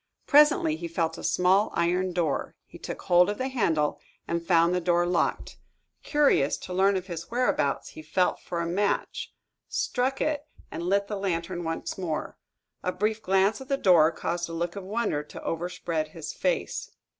[0.25, 2.55] Presently he felt a small iron door.
[2.65, 5.59] He took hold of the handle and found the door locked.
[6.01, 9.31] Curious to learn his whereabouts, he felt for a match,
[9.69, 12.35] struck it, and lit the lantern once more.
[12.81, 16.89] A brief glance at the door caused a look of wonder to overspread his face.